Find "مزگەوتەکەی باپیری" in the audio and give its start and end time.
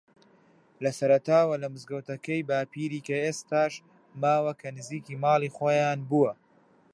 1.73-3.05